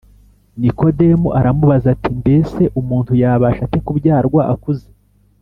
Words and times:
Nikodemu 0.59 1.27
aramubaza 1.39 1.87
ati: 1.95 2.09
Mbese 2.19 2.61
umuntu 2.79 3.11
yabasha 3.21 3.61
ate 3.67 3.79
kubyarwa 3.85 4.41
akuze? 4.55 4.87